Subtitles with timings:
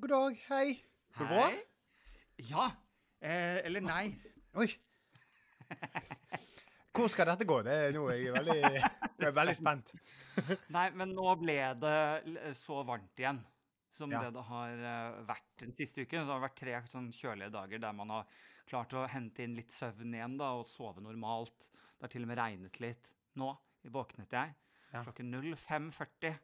[0.00, 0.36] God dag.
[0.48, 0.66] Hei.
[1.18, 1.48] Går det bra?
[2.50, 2.66] Ja.
[3.20, 4.04] Eh, eller nei.
[4.56, 4.68] Oi.
[6.96, 7.60] Hvor skal dette gå?
[7.64, 8.56] Det er nå jeg er veldig,
[9.20, 9.92] jeg er veldig spent.
[10.74, 13.38] Nei, men nå ble det så varmt igjen
[13.96, 14.22] som Ja.
[14.24, 16.24] det det har eh, vært den siste uken.
[16.24, 18.26] Så det har vært tre sånn kjølige dager der man har
[18.70, 21.66] klart å hente inn litt søvn igjen da, og sove normalt.
[21.98, 23.10] Det har til og med regnet litt.
[23.36, 23.52] Nå
[23.92, 24.54] våknet jeg
[24.92, 25.04] Ja.
[25.04, 26.38] klokken 05.40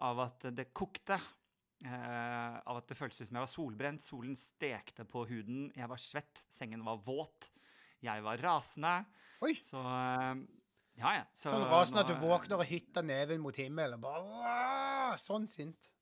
[0.00, 1.18] av at det kokte.
[1.86, 4.02] Eh, av at det føltes ut som jeg var solbrent.
[4.02, 5.68] Solen stekte på huden.
[5.76, 6.44] Jeg var svett.
[6.50, 7.50] Sengen var våt.
[8.02, 8.94] Jeg var rasende.
[9.46, 9.54] Oi.
[9.66, 10.34] Så uh,
[10.98, 11.26] Ja, ja.
[11.34, 15.14] Så Sånn rasende at du våkner og hytter neven mot himmelen og bare!
[15.22, 15.92] Sånn sint.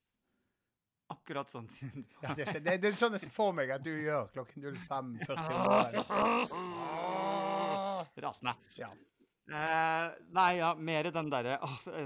[1.12, 1.68] Akkurat sånn.
[1.70, 2.16] sint.
[2.24, 4.64] Ja, det, er, det, det er sånn jeg ser for meg at du gjør klokken
[4.88, 6.56] 05.40 om morgenen.
[6.56, 8.08] Åh.
[8.24, 8.56] Rasende.
[8.80, 8.90] Ja.
[9.46, 11.54] Eh, nei, ja, mer den derre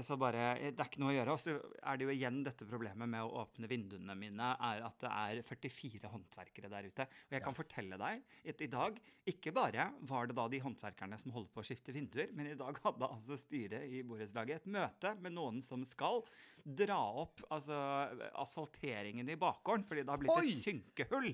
[0.05, 1.33] så bare Det er ikke noe å gjøre.
[1.33, 4.99] Og så er det jo igjen dette problemet med å åpne vinduene mine, er at
[5.01, 7.07] det er 44 håndverkere der ute.
[7.09, 8.21] Og jeg kan fortelle deg
[8.53, 9.01] at i dag
[9.31, 12.57] ikke bare var det da de håndverkerne som holder på å skifte vinduer, men i
[12.57, 16.21] dag hadde altså styret i borettslaget et møte med noen som skal
[16.61, 17.77] dra opp altså,
[18.41, 20.49] asfalteringen i bakgården, fordi det har blitt Oi!
[20.53, 21.31] et synkehull.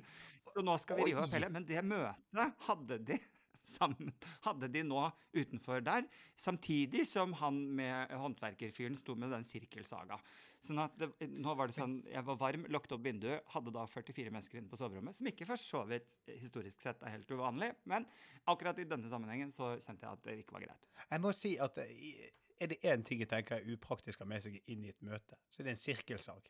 [0.47, 1.51] Så nå skal vi rive opp hele.
[1.51, 3.19] Men det møtet hadde de
[3.67, 4.11] sammen
[4.45, 5.03] hadde de nå
[5.35, 6.07] utenfor der,
[6.39, 10.19] samtidig som han med håndverkerfyren sto med den sirkelsaga.
[10.63, 13.85] Sånn at det, nå var det sånn, Jeg var varm, lukket opp vinduet, hadde da
[13.87, 17.71] 44 mennesker inne på soverommet, som ikke for så vidt historisk sett er helt uvanlig,
[17.85, 18.07] men
[18.49, 20.91] akkurat i denne sammenhengen så kjente jeg at det ikke var greit.
[21.11, 24.31] Jeg må si at eh, er det én ting jeg tenker er upraktisk å ha
[24.33, 26.49] med seg inn i et møte, så er det en sirkelsag.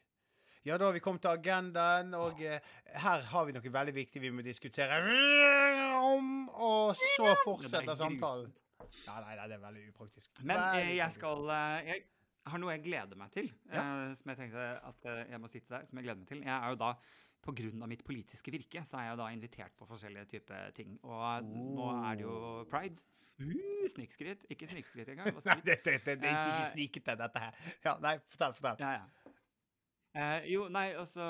[0.65, 2.59] Ja, da har vi kommet til agendaen, og eh,
[3.03, 4.99] her har vi noe veldig viktig vi må diskutere
[6.01, 8.53] om, og så fortsetter samtalen.
[9.05, 10.41] Ja, nei, nei, det er veldig upraktisk.
[10.43, 13.83] Men Veldig eh, jeg skal eh, Jeg har noe jeg gleder meg til, Ja.
[13.83, 16.43] eh, som jeg tenkte at eh, jeg må sitte der, som jeg gleder meg til.
[16.45, 16.93] Jeg er jo da
[17.47, 20.97] av mitt politiske virke så er jeg da invitert på forskjellige typer ting.
[21.03, 22.99] Og nå er det jo pride.
[23.37, 24.45] Uh, snikskritt.
[24.49, 25.29] Ikke snikskritt engang.
[25.45, 27.59] Nei, det, det, det, det er ikke Eh, snikete, dette her.
[27.85, 28.81] Ja, nei, fortell, fortell.
[28.81, 29.16] Ja, ja.
[30.15, 31.21] Eh, jo, nei, altså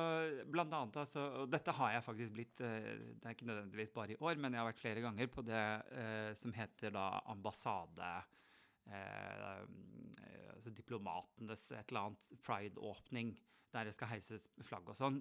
[0.54, 4.14] Blant annet, altså Og dette har jeg faktisk blitt eh, Det er ikke nødvendigvis bare
[4.14, 5.64] i år, men jeg har vært flere ganger på det
[5.98, 8.12] eh, som heter da ambassade
[8.88, 13.34] eh, eh, altså Diplomatenes et eller annet pride-åpning.
[13.75, 15.19] Der det skal heises flagg og sånn.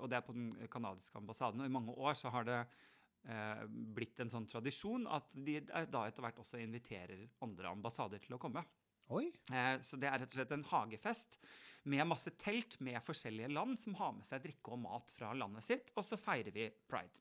[0.00, 1.62] Og det er på den canadiske ambassaden.
[1.62, 2.56] Og i mange år så har det
[3.30, 3.62] eh,
[3.96, 8.40] blitt en sånn tradisjon at de da etter hvert også inviterer andre ambassader til å
[8.42, 8.64] komme.
[9.14, 9.28] Oi.
[9.52, 11.38] Eh, Så det er rett og slett en hagefest
[11.90, 15.66] med masse telt med forskjellige land som har med seg drikke og mat fra landet
[15.66, 17.20] sitt, og så feirer vi pride.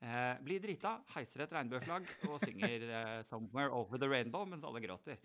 [0.00, 4.80] Eh, blir drita, heiser et regnbueflagg og synger eh, 'Somewhere Over the Rainbow' mens alle
[4.80, 5.20] gråter.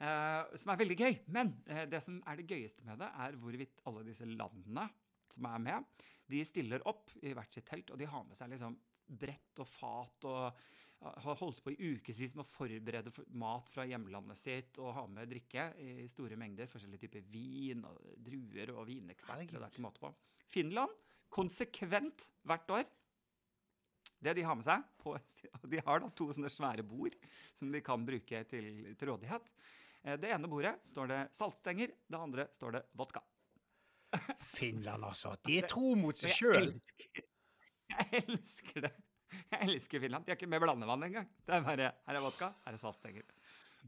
[0.00, 1.18] Eh, som er veldig gøy.
[1.36, 4.88] Men eh, det som er det gøyeste med det, er hvorvidt alle disse landene
[5.30, 8.52] som er med, de stiller opp i hvert sitt telt, og de har med seg
[8.54, 10.64] liksom brett og fat og
[11.04, 15.30] har holdt på i ukevis med å forberede mat fra hjemlandet sitt og ha med
[15.30, 16.68] drikke i store mengder.
[16.70, 19.50] Forskjellige typer vin og druer og vineksperter.
[19.52, 20.12] Det er ikke måte på.
[20.48, 20.92] Finland
[21.34, 22.84] konsekvent hvert år.
[24.24, 25.16] Det de har med seg på,
[25.72, 27.16] De har da to sånne svære bord
[27.58, 29.50] som de kan bruke til, til rådighet.
[30.04, 33.20] Eh, Det ene bordet står det saltstenger, det andre står det vodka.
[34.54, 35.34] Finland, altså.
[35.44, 36.70] De er tro mot seg sjøl.
[37.94, 38.94] jeg elsker det.
[39.54, 40.24] Jeg elsker Finland.
[40.26, 41.28] De har ikke med blandevann engang.
[41.46, 43.26] Det er bare her er vodka, her er saltstenger.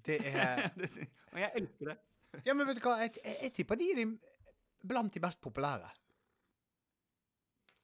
[0.07, 0.67] Det er
[1.33, 1.99] Og jeg elsker det.
[2.45, 2.97] Ja, men vet du hva?
[3.05, 4.07] Jeg, jeg, jeg tipper de er de,
[4.87, 5.89] blant de mest populære.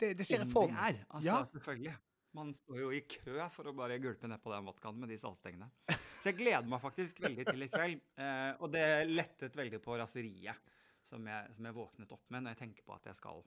[0.03, 0.99] Det, det ser jeg for meg.
[1.09, 1.39] altså, Ja.
[1.55, 1.95] selvfølgelig.
[2.35, 5.67] Man står jo i kø for å bare gulpe nedpå den vodkaen med de saltstengene.
[6.23, 8.01] Så jeg gleder meg faktisk veldig til i kveld.
[8.17, 10.71] Eh, og det lettet veldig på raseriet
[11.05, 13.43] som jeg, som jeg våknet opp med når jeg tenker på at jeg skal,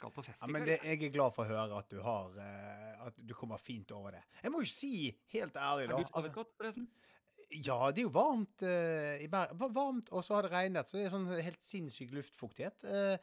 [0.00, 0.72] skal på fest Ja, i men kveld.
[0.72, 3.92] det, jeg er glad for å høre at du har eh, At du kommer fint
[3.96, 4.24] over det.
[4.42, 6.88] Jeg må jo si, helt ærlig, Har Er du sovet godt, forresten?
[7.50, 9.58] Ja, det er jo varmt uh, i Bergen.
[9.74, 12.84] Varmt, og så har det regnet, så det er sånn helt sinnssyk luftfuktighet.
[12.86, 13.16] Uh,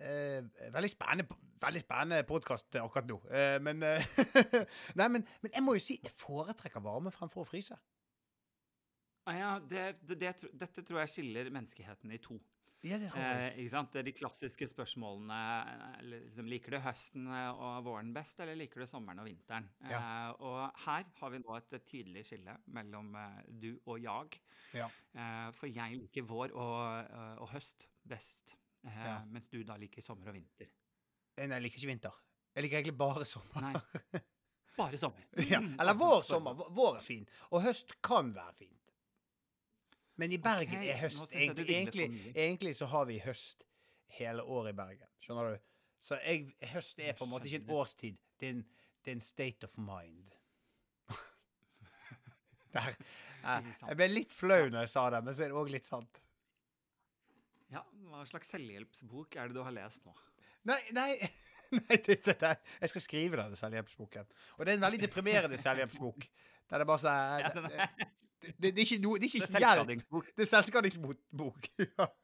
[0.00, 3.14] uh, veldig spennende Veldig spennende podkast akkurat nå.
[3.64, 3.80] Men
[5.00, 7.78] Nei, men, men jeg må jo si jeg foretrekker varme fremfor å fryse.
[9.26, 12.36] Ah, ja, det, det, det, dette tror jeg skiller menneskeheten i to.
[12.84, 13.08] Ja, det.
[13.16, 13.92] Eh, ikke sant?
[13.96, 15.38] Det de klassiske spørsmålene.
[15.96, 19.68] eh, Liksom, liker du høsten eh, og våren best, eller liker du sommeren og vinteren?
[19.90, 19.98] Ja.
[20.28, 24.40] Eh, og her har vi nå et, tydelig skille mellom eh, du og jeg.
[24.76, 24.86] Ja.
[25.16, 27.10] Eh, for jeg liker vår og,
[27.42, 28.54] og høst best,
[28.86, 29.18] eh, Ja.
[29.26, 30.68] mens du da liker sommer og vinter.
[31.36, 32.22] Nei, jeg liker ikke vinter.
[32.54, 33.60] Jeg liker egentlig bare sommer.
[33.66, 34.22] Nei,
[34.78, 35.26] bare sommer.
[35.50, 35.58] ja.
[35.60, 36.54] Mm, Eller vår sommer.
[36.70, 37.26] Vår er fin.
[37.50, 38.85] Og høst kan være fint.
[40.16, 43.66] Men i Bergen okay, er høst egentlig, egentlig, egentlig så har vi høst
[44.16, 45.08] hele året i Bergen.
[45.20, 45.64] Skjønner du?
[46.00, 48.20] Så jeg, høst er på en måte ikke en årstid.
[48.40, 48.62] Det er en,
[49.04, 50.30] det er en state of mind.
[52.76, 52.96] Der.
[53.46, 56.22] Jeg ble litt flau når jeg sa det, men så er det òg litt sant.
[57.72, 60.14] Ja, hva slags selvhjelpsbok er det du har lest nå?
[60.70, 61.10] Nei, nei,
[61.76, 64.28] nei det, det, det, jeg skal skrive denne selvhjelpsboken.
[64.56, 66.28] Og det er en veldig deprimerende selvhjelpsbok.
[66.70, 67.50] Der det bare er...
[67.76, 68.12] Ja,
[68.54, 70.28] det, det, er ikke noe Det er er selvskadingsbok.
[70.36, 71.70] Det er selvskadingsbok.
[71.86, 72.06] Ja.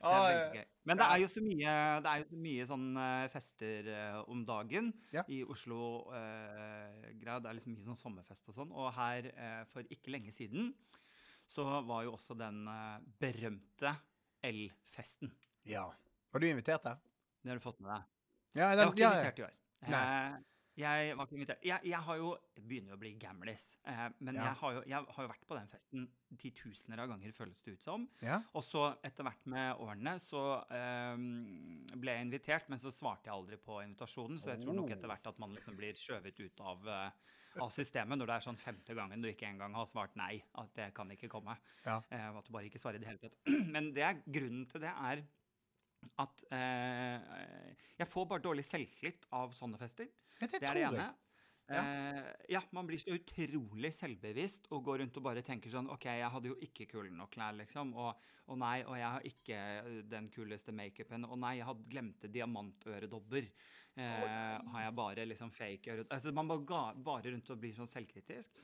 [0.00, 0.54] Det Ah.
[0.88, 4.14] Men det er jo så mye, det er jo så mye sånn eh, fester eh,
[4.32, 5.26] om dagen Ja.
[5.28, 6.08] i Oslo.
[6.16, 8.72] eh, det er liksom mye sånn sommerfest og sånn.
[8.72, 10.72] Og her eh, for ikke lenge siden
[11.50, 13.92] så var jo også den eh, berømte
[14.42, 15.34] elfesten.
[15.68, 15.84] ja.
[16.32, 16.96] Var du invitert der?
[17.42, 18.02] Det har du fått med deg?
[18.54, 19.54] Ja, Jeg var ikke invitert i år.
[19.90, 20.49] Nei.
[20.80, 21.64] Jeg var ikke invitert.
[21.66, 23.66] Jeg, jeg har jo jeg begynner jo å bli gamlis.
[23.88, 24.44] Eh, men Ja.
[24.50, 26.06] jeg, har jo, jeg har jo vært på den festen
[26.40, 28.04] titusener av ganger, føles det ut som.
[28.24, 28.40] Ja.
[28.54, 31.16] Og så etter hvert med årene så eh,
[32.00, 34.38] ble jeg invitert, men så svarte jeg aldri på invitasjonen.
[34.40, 34.96] Så jeg tror nok Oh.
[34.96, 37.10] etter hvert at man liksom blir skjøvet ut av, eh,
[37.60, 40.42] av systemet når det er sånn femte gangen du ikke engang har svart nei.
[40.54, 41.56] At det kan ikke komme.
[41.84, 41.98] Ja.
[42.10, 43.36] Eh, at du bare ikke svarer i det hele tatt.
[43.74, 45.24] Men det er, grunnen til det er
[46.22, 50.08] at eh, jeg får bare dårlig selvtillit av sånne fester.
[50.40, 51.10] Ja, det Det er det ene.
[51.70, 56.08] Eh, ja, man blir så utrolig selvbevisst og går rundt og bare tenker sånn OK,
[56.18, 57.92] jeg hadde jo ikke kule nok klær, liksom.
[57.94, 61.28] Og, og nei, og jeg har ikke eh, den kuleste makeupen.
[61.28, 63.46] Og nei, jeg hadde glemte diamantøredobber.
[64.00, 67.76] Eh, har jeg bare liksom fake øredobber Altså, man bare, går bare rundt og blir
[67.76, 68.58] sånn selvkritisk.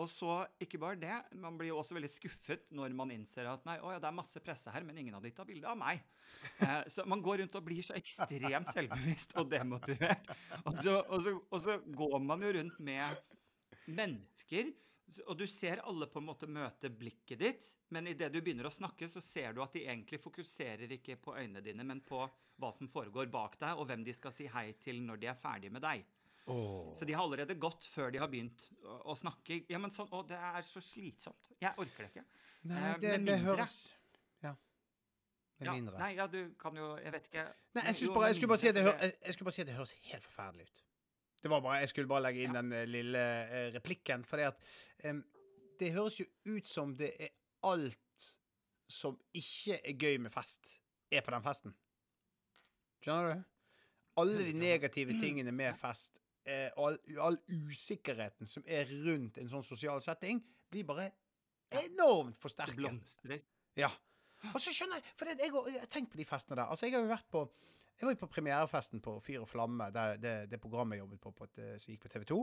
[0.00, 3.66] Og så, ikke bare det, man blir jo også veldig skuffet når man innser at
[3.68, 5.76] nei, å ja, det er masse presse her, men ingen av de tar bilde av
[5.76, 6.00] meg.
[6.64, 10.32] Eh, så man går rundt og blir så ekstremt selvbevisst og demotivert.
[10.64, 13.20] Og så, og, så, og så går man jo rundt med
[13.92, 14.72] mennesker,
[15.26, 18.72] og du ser alle på en måte møte blikket ditt, men idet du begynner å
[18.72, 22.24] snakke, så ser du at de egentlig fokuserer ikke på øynene dine, men på
[22.62, 25.38] hva som foregår bak deg, og hvem de skal si hei til når de er
[25.38, 26.06] ferdig med deg.
[26.50, 26.94] Åh.
[26.98, 29.60] Så de har allerede gått før de har begynt å, å snakke.
[29.70, 31.52] Ja, men sånn, Og det er så slitsomt.
[31.62, 32.24] Jeg orker det ikke.
[32.64, 33.76] Nei, Eh, det, med det høres
[34.42, 34.54] Ja.
[35.60, 35.98] Med Ja, mindre.
[35.98, 37.44] nei, ja, du kan jo Jeg vet ikke.
[37.74, 39.66] Nei, jeg, jo, bare, jeg, skulle bare si det, jeg, jeg skulle bare si at
[39.70, 40.82] det høres helt forferdelig ut.
[41.42, 42.60] Det var bare, Jeg skulle bare legge inn Ja.
[42.62, 43.18] den eh, lille
[43.50, 44.24] eh, replikken.
[44.24, 44.38] For
[45.04, 45.24] em,
[45.78, 47.28] Det høres jo ut som det er
[47.62, 47.98] alt
[48.88, 50.78] som ikke er gøy med fest,
[51.10, 51.74] er på den festen.
[53.02, 53.44] Skjønner du?
[54.20, 59.64] Alle de negative tingene med fest, eh, all, all usikkerheten som er rundt en sånn
[59.66, 61.10] sosial setting, blir bare
[61.72, 62.76] enormt Det forsterket.
[62.76, 63.40] blomstrer.
[63.76, 63.90] Ja.
[64.54, 66.64] Og så skjønner jeg For det, jeg, har- jeg tenkt på de festene der.
[66.66, 67.44] Altså, jeg har jo vært på
[68.00, 71.20] Jeg var jo på premierefesten på Fyr og flamme, det, det, det programmet jeg jobbet
[71.20, 72.38] på, på et, eh, som gikk på TV 2.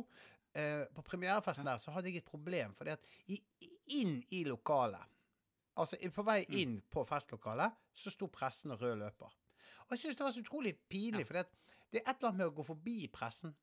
[0.56, 4.44] Eh, på premierefesten der så hadde jeg et problem, fordi at i, i- inn i
[4.48, 5.03] lokalet
[5.79, 9.32] Altså på vei inn på festlokalet, så sto pressen og rød løper.
[9.88, 12.48] Og jeg syns det var så utrolig pinlig, for det er et eller annet med
[12.50, 13.53] å gå forbi pressen.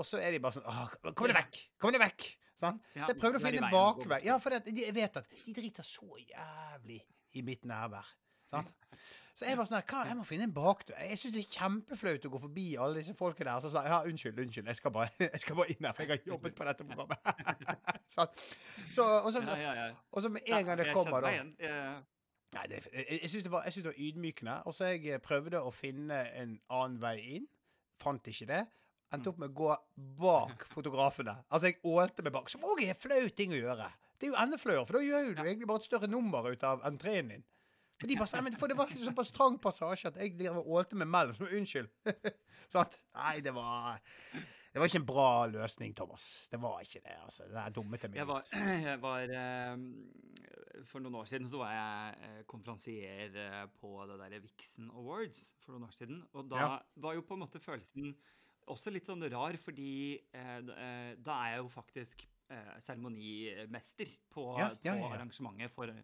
[0.00, 1.60] Og så er de bare sånn Kom deg vekk!
[1.80, 2.26] Kom deg vekk!
[2.60, 2.76] Sånn.
[2.92, 4.18] Ja, så jeg prøvde å finne bakvei.
[4.26, 6.98] Ja, for det, de, jeg vet at de driter så jævlig
[7.36, 8.08] i mitt nærvær.
[8.50, 8.68] Sant?
[9.32, 10.98] Så jeg var sånn her, jeg må finne en bakdør.
[11.00, 13.62] Jeg syns det er kjempeflaut å gå forbi alle disse folkene der.
[13.64, 16.04] Så sa jeg ja, unnskyld, unnskyld, jeg skal bare, jeg skal bare inn her, for
[16.04, 17.30] jeg har jobbet på dette programmet.
[18.16, 18.34] sånn.
[18.90, 21.32] Så, og, så, Ja, ja, og så med en gang det kommer, da
[22.50, 24.58] Nei, det, jeg, jeg syns det, det var ydmykende.
[24.66, 27.48] Og så jeg eh, prøvde å finne en annen vei inn.
[28.02, 28.64] Fant ikke det.
[29.12, 29.70] Endte opp med å gå
[30.20, 31.34] bak fotografene.
[31.50, 32.48] Altså, jeg ålte meg bak.
[32.52, 33.88] Som òg er flau ting å gjøre.
[34.20, 36.64] Det er jo enda flauere, for da gjør du egentlig bare et større nummer ut
[36.68, 37.44] av entreen din.
[38.00, 40.96] For, de bare, men, for det var såpass trang passasje at jeg drev og ålte
[41.00, 41.36] meg mellom.
[41.36, 41.90] Så unnskyld.
[42.72, 43.00] Sant?
[43.16, 43.98] Nei, det var
[44.70, 46.24] Det var ikke en bra løsning, Thomas.
[46.52, 47.16] Det var ikke det.
[47.24, 47.48] altså.
[47.50, 48.46] Det er dumme til meg Jeg var,
[48.88, 54.20] jeg var eh, For noen år siden så var jeg eh, konferansier eh, på det
[54.22, 56.22] derre Vixen Awards for noen år siden.
[56.36, 56.68] Og da Ja.
[57.08, 58.14] var jo på en måte følelsen
[58.70, 59.92] også litt sånn rar, fordi
[60.36, 65.74] eh, eh, da er jeg jo faktisk eh, seremonimester på, Ja, ja, ja, på arrangementet
[65.74, 65.94] for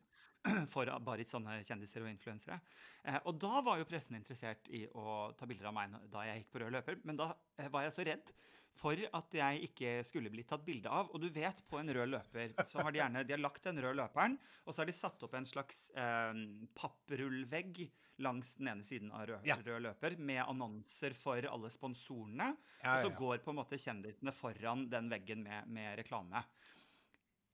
[0.72, 2.58] for bare sånne kjendiser og influensere.
[3.04, 6.42] Eh, og da var jo pressen interessert i å ta bilder av meg da jeg
[6.42, 7.00] gikk på rød løper.
[7.06, 8.32] Men da eh, var jeg så redd
[8.76, 11.08] for at jeg ikke skulle bli tatt bilde av.
[11.14, 13.80] Og du vet, på en rød løper så har de gjerne de har lagt den
[13.82, 16.42] røde løperen, og så har de satt opp en slags eh,
[16.76, 17.86] papprullvegg
[18.24, 19.56] langs den ene siden av rød, Ja.
[19.64, 22.52] rød løper med annonser for alle sponsorene.
[22.82, 23.16] Ja, og så ja, ja.
[23.18, 26.44] går på en måte kjendisene foran den veggen med, med reklame.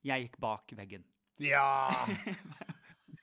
[0.07, 1.05] Jeg gikk bak veggen.
[1.43, 1.91] Ja!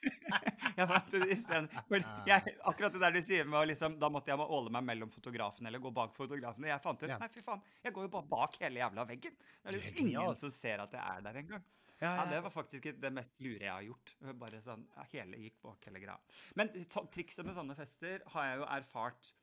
[0.80, 1.82] Jeg fant det i stedet.
[1.90, 4.86] For jeg, akkurat det der du sier med liksom, Da måtte jeg må åle meg
[4.88, 6.70] mellom fotografene eller gå bak fotografene.
[6.72, 7.10] Jeg fant ut.
[7.12, 9.36] Nei, fy faen, jeg går jo bare bak hele jævla veggen.
[9.42, 11.66] Det er jo ingen som ser at jeg er der engang.
[12.00, 14.14] Ja, Ja, ja, det var faktisk det mest lure jeg har gjort.
[14.40, 16.16] Bare sånn, hele gikk bak hele greia.
[16.56, 19.34] Men så, trikset med sånne fester har jeg jo erfart.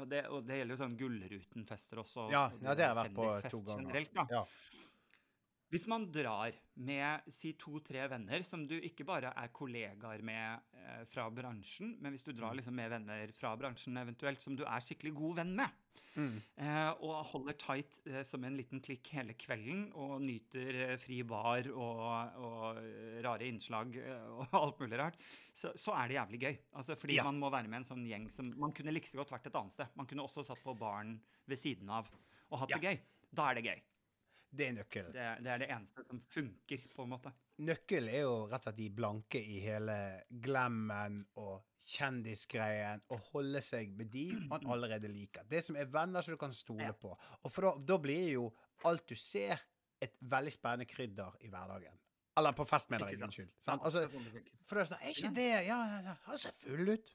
[0.00, 2.24] Og det, og det gjelder jo sånn Gullruten-fester også.
[2.32, 3.82] Ja, og ja, det har jeg vært på to ganger.
[3.84, 4.24] generelt, da.
[4.32, 4.42] Ja.
[5.72, 11.04] Hvis man drar med si to-tre venner som du ikke bare er kollegaer med eh,
[11.08, 12.36] fra bransjen, men hvis du Mm.
[12.42, 15.70] drar liksom med venner fra bransjen eventuelt som du er skikkelig god venn med,
[16.14, 16.42] Mm.
[16.60, 21.22] eh, og holder tight eh, som en liten klikk hele kvelden og nyter eh, fri
[21.24, 25.16] bar og, og eh, rare innslag eh, og alt mulig rart,
[25.54, 26.58] så, så er det jævlig gøy.
[26.76, 27.24] Altså, fordi Ja.
[27.24, 29.54] man må være med en sånn gjeng som Man kunne like så godt vært et
[29.56, 29.88] annet sted.
[29.96, 31.16] Man kunne også satt på baren
[31.48, 32.10] ved siden av
[32.50, 32.76] og hatt Ja.
[32.76, 33.00] det gøy.
[33.32, 33.80] Da er det gøy.
[34.52, 35.12] Det er nøkkelen.
[35.14, 37.30] Det, det er det eneste som funker, på en måte.
[37.64, 39.94] Nøkkelen er jo rett og slett de blanke i hele
[40.44, 45.46] glemmen og kjendisgreien, og holde seg med de man allerede liker.
[45.50, 46.92] Det som er venner som du kan stole Ja.
[46.92, 47.14] på.
[47.42, 48.44] Og for da, da blir jo
[48.88, 49.60] alt du ser,
[50.02, 51.98] et veldig spennende krydder i hverdagen.
[52.36, 53.18] Eller på fest, mener jeg.
[53.20, 53.28] sant?
[53.30, 53.50] Unnskyld.
[53.78, 56.88] Altså, det sånn for det er sånn, er ikke det Ja, ja, han ser full
[56.90, 57.10] ut.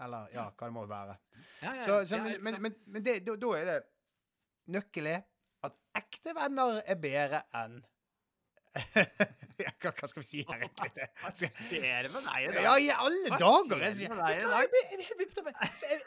[0.00, 1.16] Eller ja, hva det må være.
[1.62, 3.78] Ja, ja, Så, så, men, men, men, men det, da, da er det
[4.74, 5.22] Nøkkelen er
[5.66, 7.80] at ekte venner er bedre enn
[9.80, 11.06] hva, skal vi si her, egentlig?
[11.22, 12.58] Hva skjer med deg i dag?
[12.62, 13.84] Ja, i alle dager!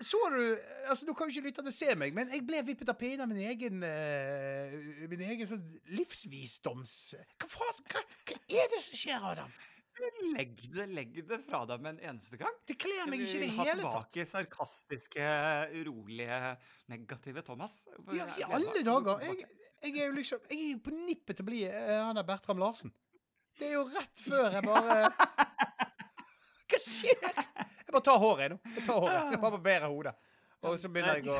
[0.05, 0.39] Så, du
[0.87, 3.31] altså Nå kan jo ikke lytterne se meg, men jeg ble vippet av pinnen av
[3.31, 4.77] min egen eh,
[5.11, 5.65] Min egen sånn
[5.97, 6.97] livsvisdoms...
[7.41, 9.51] Hva faen hva, hva er det som skjer, Adam?
[10.31, 12.53] Legg det, legg det fra deg med en eneste gang.
[12.67, 13.81] Det kler meg ikke i det hele tatt.
[13.81, 15.25] tilbake sarkastiske,
[15.75, 16.37] urolige,
[16.91, 17.81] negative Thomas.
[18.15, 19.21] Ja, I alle dager.
[19.27, 19.45] Jeg,
[19.81, 22.27] jeg er jo liksom Jeg er jo på nippet til å bli eh, han der
[22.27, 22.93] Bertram Larsen.
[23.59, 24.97] Det er jo rett før jeg bare
[26.71, 27.23] Hva skjer?
[27.83, 28.59] Jeg bare tar håret, jeg nå.
[28.77, 29.33] Jeg tar håret.
[29.35, 30.13] Jeg bare barberer hodet.
[30.61, 31.39] Og så begynner jeg å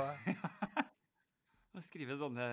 [1.80, 2.46] Å skrive sånne,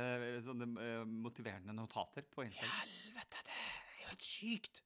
[0.46, 2.70] sånne eh, motiverende notater på Instagram.
[2.84, 3.72] Helvete, det er
[4.04, 4.84] jo helt sykt.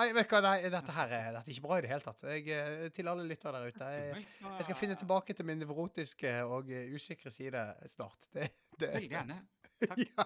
[0.00, 2.04] Nei, vet du hva, nei, dette her er, dette er ikke bra i det hele
[2.06, 2.22] tatt.
[2.24, 3.88] Jeg, eh, til alle lyttere der ute.
[3.92, 8.24] Jeg, jeg skal finne tilbake til min nevrotiske og eh, usikre side snart.
[8.32, 9.42] Det, det, Veldig gjerne.
[9.42, 9.58] Takk.
[10.06, 10.24] Ja.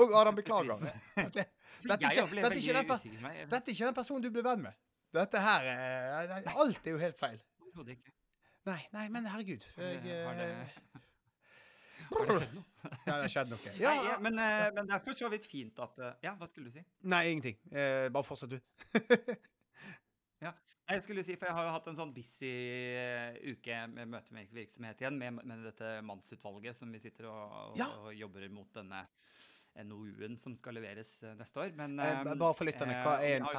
[0.00, 0.80] Og Adam, beklager.
[0.80, 1.42] Dette,
[1.84, 3.34] dette, er ikke, dette, er ikke den, usikker.
[3.50, 4.78] dette er ikke den personen du ble venn med.
[5.12, 7.36] Dette her er Alt er jo helt feil.
[8.68, 9.66] Nei, nei, men herregud.
[9.76, 10.48] Jeg, det,
[12.10, 12.64] har det, skjedd noe?
[12.88, 13.74] ja, det har skjedd noe.
[13.82, 16.48] Ja, Ja, men, eh, men det er for så vidt fint at eh, Ja, hva
[16.50, 16.82] skulle du si?
[17.10, 17.58] Nei, ingenting.
[17.72, 18.58] Eh, bare fortsett, du.
[20.38, 20.52] Ja.
[20.88, 22.48] Jeg skulle si, for jeg har jo hatt en sånn busy
[22.96, 27.42] eh, uke med møte med virksomhet igjen, med, med dette mannsutvalget som vi sitter og,
[27.72, 27.88] og, Ja.
[27.98, 29.02] og jobber mot denne
[29.84, 31.74] NOU-en som skal leveres neste år.
[31.76, 33.50] Men Eh, bare for lytterne, hva er en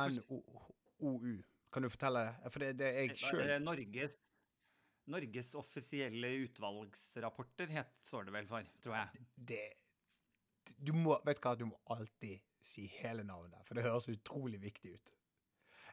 [1.03, 1.35] NOU?
[1.69, 2.51] Kan du fortelle det?
[2.55, 4.15] For det, det er jeg sjøl Norges,
[5.09, 9.23] Norges offisielle utvalgsrapporter het, står det vel for, tror jeg.
[9.35, 9.63] det,
[10.77, 14.59] Du må Vet du hva, du må alltid si hele navnet, for det høres utrolig
[14.61, 15.13] viktig ut.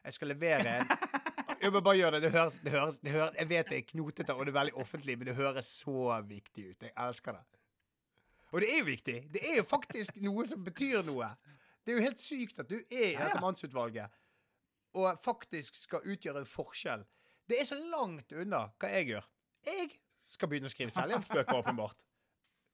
[0.03, 0.77] Jeg skal levere
[1.61, 2.27] Jeg må bare gjøre det.
[2.27, 4.75] Det høres, det høres, det høres Jeg vet det er knotete, og det er veldig
[4.77, 6.85] offentlig, men det høres så viktig ut.
[6.85, 7.61] Jeg elsker det.
[8.51, 9.17] Og det er jo viktig.
[9.33, 11.31] Det er jo faktisk noe som betyr noe.
[11.81, 14.13] Det er jo helt sykt at du er i dette mannsutvalget
[14.97, 17.03] og faktisk skal utgjøre en forskjell.
[17.47, 19.27] Det er så langt unna hva jeg gjør.
[19.67, 19.89] Jeg
[20.31, 22.03] skal begynne å skrive selvhjelpsbøker, åpenbart.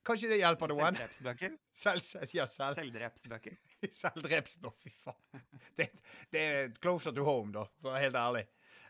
[0.03, 0.97] Kanskje det hjelper noen?
[0.97, 1.53] Selvdrepsbøker.
[1.83, 3.59] Selv, ja, selv, Selvdrepsbøker.
[4.01, 5.45] Selvdrepsbøker, fy faen.
[5.79, 5.87] Det,
[6.33, 8.43] det er closer to home, da, for å være helt ærlig.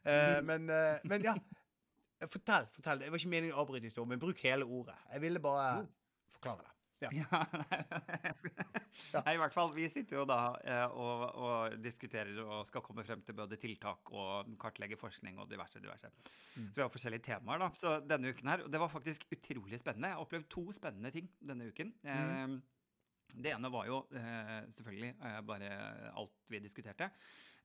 [0.03, 1.35] Uh, men, uh, men ja.
[2.23, 2.65] Fortell.
[2.71, 3.03] fortell.
[3.03, 4.95] Det var ikke meningen å avbryte historien, men bruk hele ordet.
[5.11, 5.83] Jeg ville bare
[6.31, 6.73] forklare det.
[7.03, 7.09] Ja.
[9.13, 9.21] Ja.
[9.25, 13.03] Nei, i hvert fall, Vi sitter jo da eh, og, og diskuterer og skal komme
[13.05, 15.81] frem til både tiltak og kartlegge forskning og diverse.
[15.83, 16.09] diverse.
[16.53, 17.61] Så vi har forskjellige temaer.
[17.65, 17.69] da.
[17.77, 20.09] Så denne uken her, og Det var faktisk utrolig spennende.
[20.11, 21.93] Jeg har opplevd to spennende ting denne uken.
[22.05, 22.61] Mm.
[23.43, 25.69] det ene var jo eh, selvfølgelig eh, bare
[26.13, 27.09] alt vi diskuterte.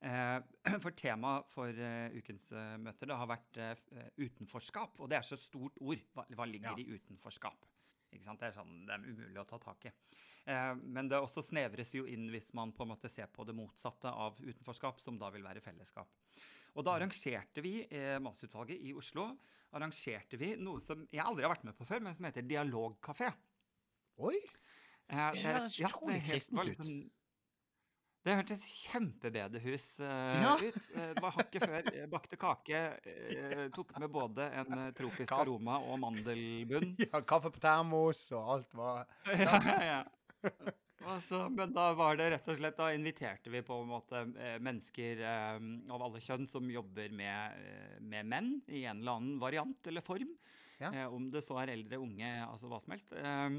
[0.01, 0.37] Eh,
[0.83, 3.75] for temaet for eh, ukens eh, møter det har vært eh,
[4.17, 4.99] utenforskap.
[4.99, 6.01] Og det er så stort ord.
[6.15, 6.77] Hva ligger Ja.
[6.81, 7.65] i utenforskap?
[8.11, 9.91] Det, er sånn, det er umulig å ta tak i.
[10.49, 13.53] Eh, men det også snevres jo inn hvis man på en måte ser på det
[13.55, 16.09] motsatte av utenforskap, som da vil være fellesskap.
[16.75, 19.27] Og da arrangerte vi, eh, Mannsutvalget i Oslo,
[19.73, 23.29] arrangerte vi noe som jeg aldri har vært med på før, men som heter Dialogkafé.
[24.19, 24.35] Oi!
[25.09, 25.41] Eh, Det
[25.79, 26.77] ja, det helt- kristent var ut.
[26.77, 27.11] liksom-
[28.25, 30.55] Det hørtes kjempebedehus uh, Ja.
[30.59, 30.75] ut.
[30.95, 31.87] Eh, det var hakket før.
[31.95, 32.81] eh, Bakte kake.
[33.05, 35.45] Uh, tok med både en tropisk Kaffe.
[35.45, 36.91] aroma og mandelbunn.
[37.07, 39.05] Ja, kaffe på termos, og alt var
[39.39, 40.01] ja, ja.
[41.23, 44.19] Så, men da var det rett og slett Da inviterte vi på en måte
[44.61, 47.55] mennesker av alle kjønn som jobber med,
[48.03, 50.35] med menn i en eller annen variant eller form.
[50.79, 51.07] Ja.
[51.07, 53.11] Om det så er eldre, unge, altså hva som helst.
[53.15, 53.57] Eh,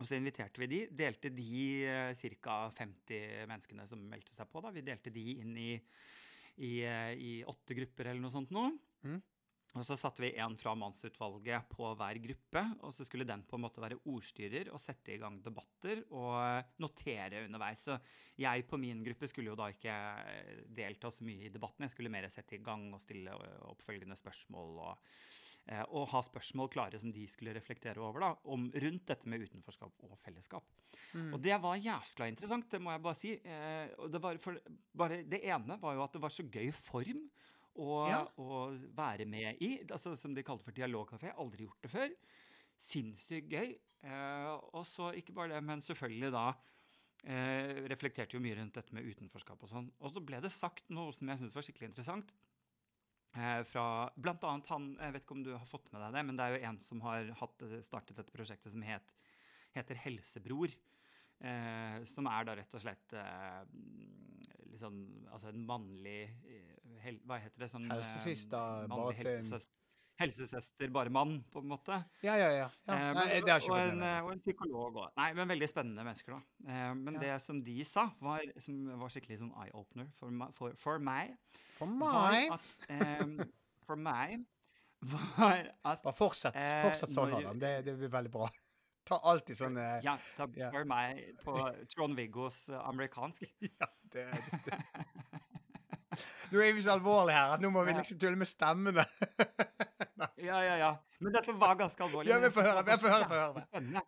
[0.00, 0.80] og så inviterte vi de.
[0.96, 2.62] Delte de eh, ca.
[2.72, 4.62] 50 menneskene som meldte seg på.
[4.64, 5.74] da, Vi delte de inn i,
[6.64, 8.70] i, eh, i åtte grupper eller noe sånt nå.
[9.04, 9.20] Mm.
[9.78, 13.54] Og så satte vi en fra mannsutvalget på hver gruppe, og så skulle den på
[13.54, 17.84] en måte være ordstyrer og sette i gang debatter og notere underveis.
[17.86, 17.98] Så
[18.40, 21.94] jeg på min gruppe skulle jo da ikke eh, delta så mye i debatten, jeg
[21.94, 25.46] skulle mer sette i gang og stille eh, oppfølgende spørsmål og, eh,
[25.94, 30.02] og ha spørsmål klare som de skulle reflektere over da, om, rundt dette med utenforskap
[30.06, 30.64] og fellesskap.
[31.34, 33.34] Og det var jæskla interessant, det må jeg bare si.
[33.44, 34.58] Eh, og det, var for,
[34.98, 37.22] bare, det ene var jo at det var så gøy form
[37.80, 38.24] å, Ja.
[38.42, 39.76] å være med i.
[39.90, 41.30] Altså, som de kalte for dialogkafé.
[41.38, 42.16] Aldri gjort det før.
[42.80, 43.74] Sinnssykt gøy.
[44.02, 46.44] Eh, og så ikke bare det, men selvfølgelig da
[47.28, 49.90] eh, reflekterte jo mye rundt dette med utenforskap og sånn.
[50.00, 52.32] Og så ble det sagt noe som jeg syntes var skikkelig interessant.
[53.30, 56.22] Eh, fra blant annet han Jeg vet ikke om du har fått med deg det,
[56.26, 59.12] men det er jo en som har hatt, startet dette prosjektet som het,
[59.76, 60.74] heter Helsebror.
[61.40, 63.60] Eh, som er da rett og slett eh,
[64.74, 64.98] liksom,
[65.32, 67.70] altså en mannlig eh, hel, Hva heter det?
[67.72, 69.79] Sånn, eh, Helsesøster, mannlig helsesøster,
[70.20, 71.96] helsesøster, bare mann, på en måte.
[72.24, 72.66] Ja, ja, ja.
[72.66, 72.94] ja.
[72.94, 75.10] Eh, Nei, men, ikke og, en, eh, og en psykolog òg.
[75.16, 76.68] Nei, men veldig spennende mennesker, da.
[76.68, 77.22] Eh, men Ja.
[77.24, 81.36] det som de sa, var, som var skikkelig sånn eye-opener for, for, for meg,
[81.76, 83.44] For meg at eh,
[83.88, 84.42] For meg
[85.00, 87.60] var at Bare fortsett, fortsett sånn, Adam.
[87.60, 88.50] Det, det blir veldig bra.
[89.08, 90.68] Ta alltid sånn Ja, ta yeah.
[90.74, 91.56] for meg på
[91.94, 93.48] Trond-Viggos amerikansk.
[93.80, 94.28] Ja, det,
[94.68, 94.82] det.
[96.50, 99.04] Nå er vi så alvorlige her at nå må vi liksom tulle med stemmene.
[100.42, 100.90] Ja, ja, ja.
[101.20, 102.30] Men dette var ganske alvorlig.
[102.32, 103.66] Ja, vi får høre, vi får høre, var få så høre.
[103.68, 104.02] spennende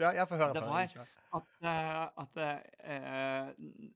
[0.00, 0.52] Ja, jeg får høre.
[0.56, 2.34] Det var- At, eh, at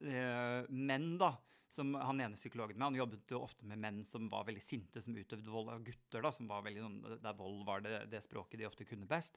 [0.01, 1.33] uh, menn, da,
[1.69, 5.03] som han ene psykologen med, han jobbet jo ofte med menn som var veldig sinte,
[5.05, 8.23] som utøvde vold av gutter, da, som var veldig noen der vold var det, det
[8.25, 9.37] språket de ofte kunne best.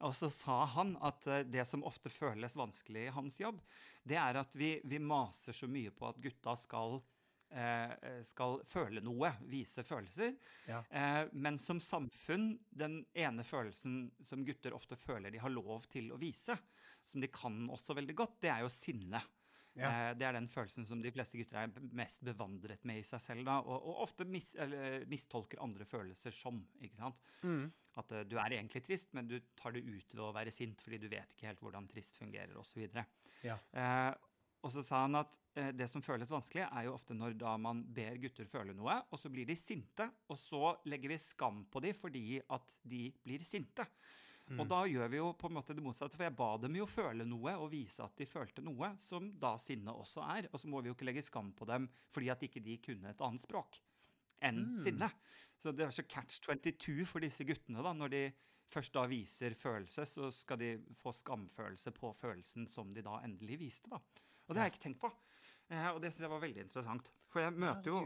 [0.00, 3.60] Og så sa han at det som ofte føles vanskelig i hans jobb,
[4.08, 6.98] det er at vi, vi maser så mye på at gutta skal
[8.26, 10.36] skal føle noe, vise følelser.
[10.70, 10.84] Ja.
[10.86, 16.12] Eh, men som samfunn, den ene følelsen som gutter ofte føler de har lov til
[16.14, 16.56] å vise,
[17.06, 19.22] som de kan også veldig godt, det er jo sinne.
[19.78, 19.90] Ja.
[20.10, 23.22] Eh, det er den følelsen som de fleste gutter er mest bevandret med i seg
[23.22, 26.58] selv, da, og, og ofte mis, eller, mistolker andre følelser som.
[26.80, 27.20] ikke sant?
[27.46, 27.68] Mm.
[28.00, 30.82] At eh, du er egentlig trist, men du tar det ut ved å være sint,
[30.82, 32.82] fordi du vet ikke helt hvordan trist fungerer, osv.
[33.46, 33.56] Ja.
[33.56, 34.10] Eh,
[34.60, 37.56] og så sa han at eh, det som føles vanskelig, er jo ofte når da
[37.60, 41.64] man ber gutter føle noe, og så blir de sinte, og så legger vi skam
[41.70, 43.86] på dem fordi at de blir sinte.
[44.58, 46.86] Og da gjør vi jo på en måte det motsatte, for jeg ba dem jo
[46.90, 50.48] føle noe og vise at de følte noe, som da sinne også er.
[50.50, 53.12] Og så må vi jo ikke legge skam på dem fordi at ikke de kunne
[53.12, 53.78] et annet språk
[54.42, 55.10] enn sinne.
[55.60, 57.92] Så det er så catch 22 for disse guttene, da.
[57.94, 58.22] Når de
[58.70, 63.60] først da viser følelse, så skal de få skamfølelse på følelsen som de da endelig
[63.60, 64.00] viste, da.
[64.50, 65.12] Og det har jeg ikke tenkt på.
[65.70, 67.08] Eh, og det syns jeg var veldig interessant.
[67.30, 68.02] For jeg møter jo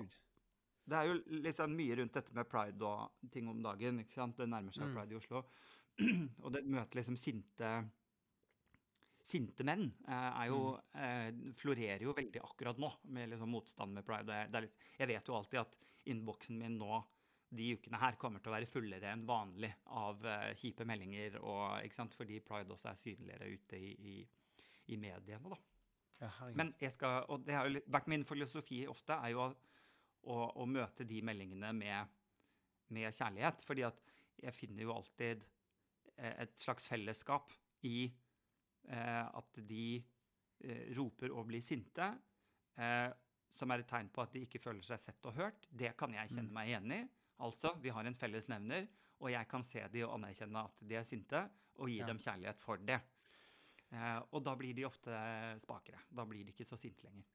[0.84, 4.02] det er jo sånn mye rundt dette med pride og ting om dagen.
[4.02, 4.36] ikke sant?
[4.36, 4.96] Det nærmer seg Mm.
[4.98, 5.40] pride i Oslo.
[6.44, 7.70] og det møter liksom sinte
[9.24, 14.04] Sinte menn eh, er jo, eh, florerer jo veldig akkurat nå, med liksom motstand med
[14.04, 14.42] pride.
[14.60, 15.78] Litt, jeg vet jo alltid at
[16.12, 16.98] innboksen min nå
[17.48, 20.20] de ukene her kommer til å være fullere enn vanlig av
[20.60, 24.14] kjipe meldinger, og, fordi pride også er synligere ute i, i,
[24.92, 25.48] i mediene.
[25.48, 25.56] da.
[26.22, 26.30] Ja.
[26.54, 29.48] Men jeg skal, og det har jo vært min filosofi ofte, er jo å,
[30.30, 32.14] å, å møte de meldingene med,
[32.94, 33.64] med kjærlighet.
[33.66, 34.00] Fordi at
[34.44, 35.42] jeg finner jo alltid
[36.16, 37.52] eh, et slags fellesskap
[37.84, 38.06] i
[38.88, 42.08] eh, at de eh, roper og blir sinte,
[42.78, 43.10] eh,
[43.54, 45.68] som er et tegn på at de ikke føler seg sett og hørt.
[45.70, 47.02] Det kan jeg kjenne meg igjen i.
[47.44, 48.86] Altså, vi har en felles nevner,
[49.20, 51.42] og jeg kan se de og anerkjenne at de er sinte,
[51.82, 52.06] og gi Ja.
[52.06, 53.00] dem kjærlighet for det.
[53.94, 55.14] Eh, og da blir de ofte
[55.62, 56.00] spakere.
[56.10, 57.26] Da blir de ikke så sinte lenger.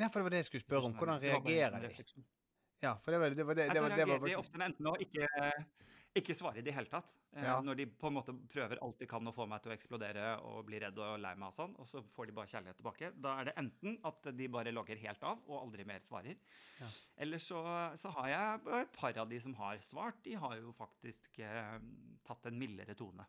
[0.00, 0.96] Ja, for det var det jeg skulle spørre om.
[0.96, 2.24] Hvordan var reagerer de?
[2.82, 4.92] Ja, for det var det, var det, det, var, det var de ofte enten å
[4.98, 5.26] ikke,
[6.18, 7.60] ikke svare i det hele tatt, eh, Ja.
[7.62, 10.24] når de på en måte prøver alt de kan å få meg til å eksplodere
[10.48, 13.12] og bli redd og lei meg og sånn, og så får de bare kjærlighet tilbake.
[13.22, 16.36] Da er det enten at de bare logger helt av og aldri mer svarer,
[16.82, 16.90] Ja.
[17.22, 17.62] eller så,
[18.02, 21.78] så har jeg et par av de som har svart, de har jo faktisk eh,
[22.26, 23.28] tatt en mildere tone.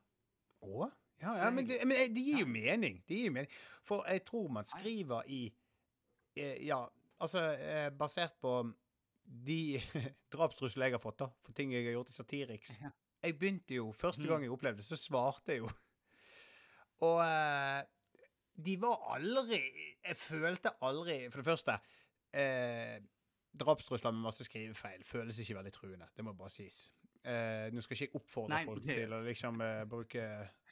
[0.63, 0.89] Å?
[1.21, 2.97] Ja, ja men, det, men det gir jo mening.
[3.07, 3.51] Det gir jo mening.
[3.87, 5.41] For jeg tror man skriver i
[6.35, 6.81] eh, Ja,
[7.19, 8.57] altså eh, basert på
[9.23, 9.79] de
[10.33, 12.77] drapstrusler jeg har fått, da, for ting jeg har gjort i Satiriks.
[13.23, 14.27] Jeg begynte jo, Første Mm.
[14.33, 15.69] gang jeg opplevde det, så svarte jeg jo.
[17.07, 17.83] Og eh,
[18.63, 19.57] de var aldri
[20.05, 21.73] Jeg følte aldri For det første
[22.37, 22.99] eh,
[23.59, 26.07] Drapstrusler med masse skrivefeil føles ikke veldig truende.
[26.17, 26.87] Det må bare sies.
[27.23, 30.62] Eh, nå skal ikke jeg oppfordre Nei, folk til å liksom eh, bruke eh,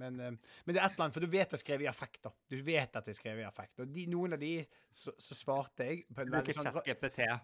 [0.00, 1.90] men, eh, men det er et eller annet, for du vet det er skrevet i
[1.90, 2.22] affekt.
[2.26, 2.32] da.
[2.50, 3.80] Du vet at det er skrevet i affekt.
[3.82, 4.54] Og de, noen av de
[4.90, 7.26] så, så svarte jeg på en veldig sånn chat-GPT.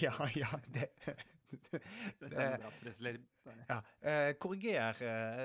[0.00, 0.48] Ja, ja.
[0.72, 0.86] Det,
[2.20, 3.20] Det det,
[3.68, 3.76] ja.
[4.00, 5.38] Eh, korriger eh,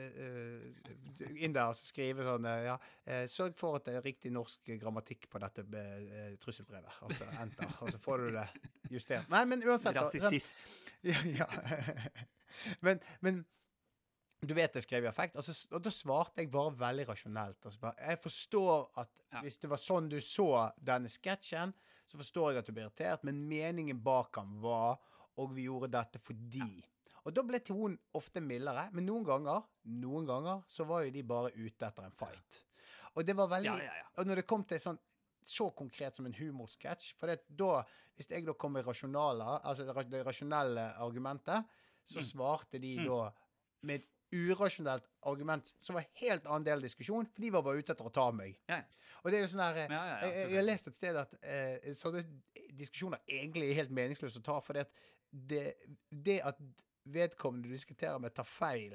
[0.00, 3.98] eh, eh, inn der og så skrive sånn eh, ja, eh, Sørg for at det
[3.98, 7.00] er riktig norsk grammatikk på dette eh, trusselbrevet.
[7.04, 8.46] Og så enter, og så får du det
[8.94, 9.28] justert.
[9.32, 10.56] Nei, men uansett Rasist.
[11.12, 11.48] ja, ja.
[12.84, 13.44] men, men
[14.48, 15.36] du vet det skrev i affekt.
[15.36, 17.60] Altså, og da svarte jeg bare veldig rasjonelt.
[17.64, 19.40] Altså, bare, jeg forstår at Ja.
[19.42, 21.72] hvis det var sånn du så denne sketsjen,
[22.06, 24.98] så forstår jeg at du ble irritert, men meningen bak han var
[25.36, 26.84] Og vi gjorde dette fordi.
[27.26, 31.22] Og da ble tonen ofte mildere, men noen ganger noen ganger så var jo de
[31.22, 32.60] bare ute etter en fight.
[33.16, 34.06] Og det var veldig Ja, ja, ja.
[34.18, 34.98] Og når det kom til sånn
[35.44, 37.14] så konkret som en humorsketsj.
[37.18, 37.82] For det, da,
[38.16, 41.66] hvis jeg da kom med rasjonale, altså det rasjonelle argumentet,
[42.06, 42.24] så Mm.
[42.30, 43.32] svarte de da
[43.82, 47.80] med et urasjonelt argument som var helt annen del av diskusjonen, for de var bare
[47.80, 48.58] ute etter å ta meg.
[48.70, 48.82] Ja.
[49.22, 51.16] Og det er jo sånn her eh, Ja, ja, jeg, jeg har lest et sted
[51.16, 52.24] at eh, sånne
[52.76, 54.88] diskusjoner egentlig er helt meningsløse å ta, for det,
[55.30, 55.64] det,
[56.10, 56.60] det at
[57.04, 58.94] vedkommende du diskuterer med, tar feil,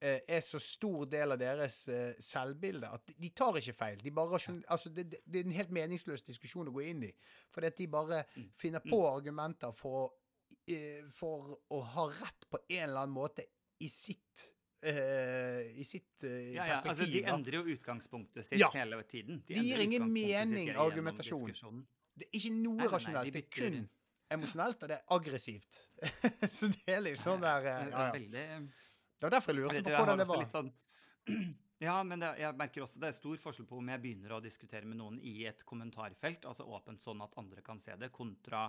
[0.00, 4.02] eh, er så stor del av deres eh, selvbilde at de, de tar ikke feil.
[4.02, 7.12] De bare altså det, det, er en helt meningsløs diskusjon å gå inn i.
[7.54, 8.50] For at de bare Mm.
[8.58, 10.06] finner på argumenter for å,
[10.70, 13.46] eh, for å ha rett på en eller annen måte
[13.84, 14.50] i sitt
[14.84, 16.74] Uh, I sitt uh, Ja, ja.
[16.84, 18.68] Altså, de endrer jo utgangspunktet sitt Ja.
[18.74, 19.38] hele tiden.
[19.48, 21.54] De, gir ingen mening, argumentasjon.
[22.12, 23.30] Det er ikke noe Nei, nei, nei, rasjonelt.
[23.30, 23.78] de Det er kun
[24.36, 25.78] emosjonelt, og det er aggressivt.
[26.58, 28.10] så det er liksom der uh, ja, ja.
[28.12, 30.44] veldig Det var derfor jeg lurte Vet på jeg hvordan det var.
[30.52, 30.72] sånn
[31.88, 34.42] Ja, men det, jeg merker også det er stor forskjell på om jeg begynner å
[34.44, 38.66] diskutere med noen i et kommentarfelt, altså åpent sånn at andre kan se det, kontra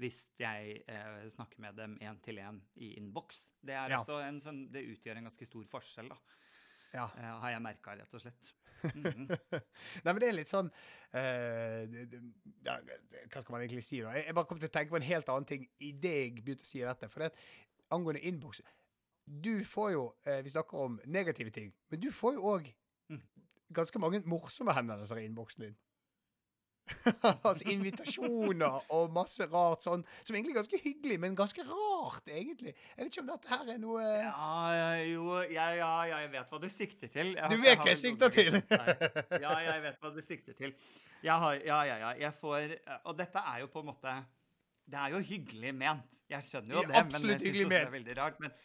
[0.00, 3.52] hvis jeg eh, snakker med dem én til én i innboks.
[3.62, 4.00] Det, er Ja.
[4.00, 6.16] også en sånn, det utgjør en ganske stor forskjell, da,
[6.94, 7.04] Ja.
[7.16, 8.54] eh, har jeg merka, rett og slett.
[8.84, 9.28] Mhm.
[10.04, 10.66] Nei, men det er litt sånn
[11.14, 12.20] eh, det- det-
[12.66, 12.74] ja,
[13.30, 14.10] Hva skal man egentlig si, da?
[14.12, 16.66] Jeg, jeg bare kom til å tenke på en helt annen ting idet jeg begynte
[16.66, 17.08] å si dette.
[17.08, 17.32] For det,
[17.90, 18.60] angående innboks
[19.26, 22.74] Du får jo eh, Vi snakker om negative ting, men du får jo òg
[23.10, 23.22] Mm.
[23.72, 25.76] ganske mange morsomme henvendelser i innboksen din.
[27.46, 32.74] altså invitasjoner og masse rart sånn, som egentlig er ganske hyggelig, men ganske rart, egentlig.
[32.74, 36.32] Jeg vet ikke om dette her er noe Ja, ja, jo, ja, ja, ja, jeg
[36.34, 37.32] vet hva du sikter til.
[37.38, 38.60] Jeg, Du vet hva jeg sikter til.
[39.40, 40.76] Ja, jeg vet hva du sikter til.
[41.24, 42.76] Jeg har, ja, ja, ja, jeg får
[43.08, 44.12] Og dette er jo på en måte
[44.84, 46.18] Det er jo hyggelig ment.
[46.28, 48.40] Jeg skjønner jo det, men absolutt jeg synes hyggelig også det er veldig rart.
[48.44, 48.56] Men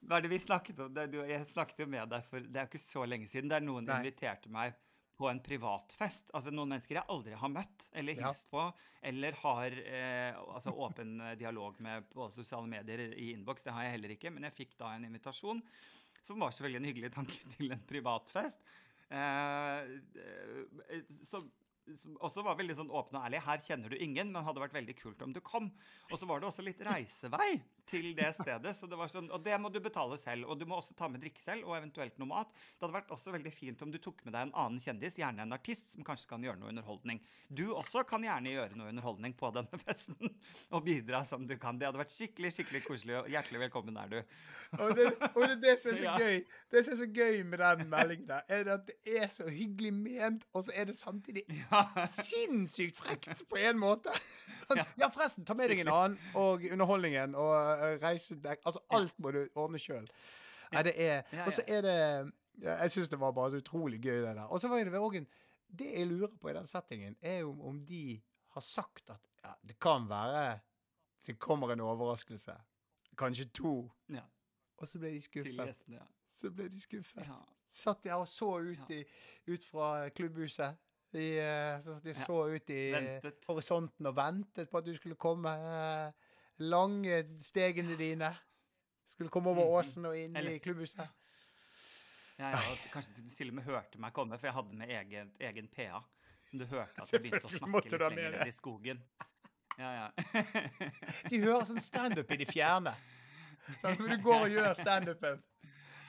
[0.00, 0.94] hva er det vi snakket om?
[0.96, 3.50] Det, du, jeg snakket jo med deg for Det er jo ikke så lenge siden.
[3.52, 4.00] Det er noen Nei.
[4.00, 4.74] inviterte meg
[5.20, 6.30] på en privatfest.
[6.36, 8.30] Altså noen mennesker jeg aldri har møtt eller Ja.
[8.30, 8.62] hilst på,
[9.12, 13.66] eller har eh, altså åpen eh, dialog med på sosiale medier i innboks.
[13.66, 15.60] Det har jeg heller ikke, men jeg fikk da en invitasjon,
[16.24, 18.64] som var selvfølgelig en hyggelig tanke til en privatfest.
[19.10, 19.80] Eh,
[20.24, 21.42] eh, så,
[21.96, 23.40] som også var veldig sånn åpen og ærlig.
[23.42, 25.68] Her kjenner du ingen, men hadde vært veldig kult om du kom.
[26.10, 27.56] Og så var det også litt reisevei
[27.90, 30.46] til det stedet, så det var sånn, og det må du betale selv.
[30.50, 32.52] Og du må også ta med drikke selv, og eventuelt noe mat.
[32.54, 35.42] Det hadde vært også veldig fint om du tok med deg en annen kjendis, gjerne
[35.44, 37.20] en artist, som kanskje kan gjøre noe underholdning.
[37.48, 40.30] Du også kan gjerne gjøre noe underholdning på denne festen,
[40.70, 41.78] og bidra som du kan.
[41.80, 44.18] Det hadde vært skikkelig, skikkelig koselig, og hjertelig velkommen er du.
[44.78, 46.14] Og det, og det, det som er så Ja.
[46.18, 46.40] gøy
[46.72, 49.90] Det som er så gøy med den meldingen der, er at det er så hyggelig
[49.94, 51.42] ment, og så er det samtidig
[52.08, 54.14] sinnssykt frekt på en måte.
[55.00, 59.40] Ja, forresten, ta med deg en annen, og underholdningen og reisedekk Altså, alt må du
[59.54, 60.06] ordne sjøl.
[60.72, 61.96] Nei, det er Og så er det
[62.62, 64.44] Jeg syns det var bare så utrolig gøy, det der.
[64.52, 65.26] Og så var det òg en
[65.70, 68.20] Det jeg lurer på i den settingen, er jo om de
[68.54, 70.58] har sagt at ja, det kan være
[71.26, 72.54] det kommer en overraskelse.
[73.18, 73.90] Kanskje to.
[74.08, 74.22] Ja,
[74.78, 75.82] Og så ble de skuffet.
[75.88, 76.02] ja.
[76.26, 77.22] Så ble de skuffet.
[77.26, 77.36] ja.
[77.68, 79.04] Satt der og så ut, i,
[79.52, 80.74] ut fra klubbhuset.
[81.12, 83.44] De, eh, så de så ut i eh, Ventet.
[83.46, 85.52] horisonten og ventet på at du skulle komme.
[86.60, 88.32] Lange stegene dine.
[89.08, 89.74] Skulle komme over Mhm.
[89.80, 91.08] åsen og inn Eller- i klubbhuset.
[92.38, 95.32] Ja, ja, kanskje du til og med hørte meg komme, for jeg hadde med egen,
[95.40, 96.00] egen PA.
[96.50, 99.02] Som du hørte at jeg begynte å snakke litt lenger i skogen.
[99.78, 100.08] Ja, ja.
[101.30, 102.94] De hører sånn standup i de fjerne.
[103.82, 105.42] Sånn, som du går og gjør standupen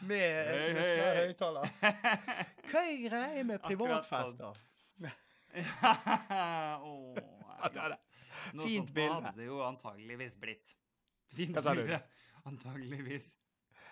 [0.02, 1.70] med, med svær høyttaler.
[2.72, 4.56] Hva er greia med Akkurat privatfester?
[5.92, 8.00] ja, det er det.
[8.58, 9.20] Noe Fint sånt bilde.
[9.22, 10.74] hadde det jo antageligvis blitt.
[11.32, 11.84] Fint Hva sa du?
[11.84, 12.02] bilde.
[12.50, 13.32] Antageligvis.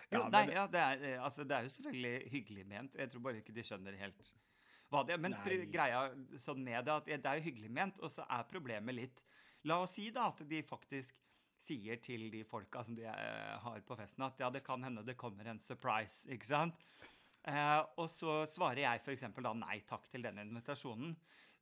[0.10, 2.96] Jo, Ja, men nei, ja, det er, eh, altså, det er jo selvfølgelig hyggelig ment.
[2.98, 4.24] Jeg tror bare ikke de skjønner helt
[4.90, 5.22] hva det er.
[5.22, 5.66] Men Nei.
[5.70, 6.00] greia
[6.42, 9.24] sånn med det, at det er jo hyggelig ment, og så er problemet litt
[9.68, 11.18] La oss si da at de faktisk
[11.60, 15.04] sier til de folka som de eh, har på festen, at ja, det kan hende
[15.04, 16.86] det kommer en surprise, ikke sant?
[17.44, 19.26] Eh, og så svarer jeg f.eks.
[19.44, 21.18] da nei takk til denne invitasjonen.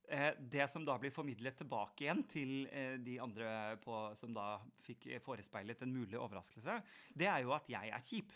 [0.07, 4.53] Eh, det som da blir formidlet tilbake igjen til eh, de andre på, som da
[4.85, 6.77] fikk forespeilet en mulig overraskelse,
[7.19, 8.31] det er jo at jeg er kjip.